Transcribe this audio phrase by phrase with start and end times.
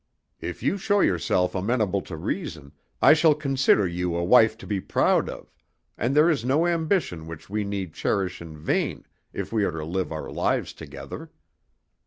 [0.39, 2.71] If you show yourself amenable to reason
[3.03, 5.53] I shall consider you a wife to be proud of,
[5.95, 9.85] and there is no ambition which we need cherish in vain if we are to
[9.85, 11.29] live our lives together.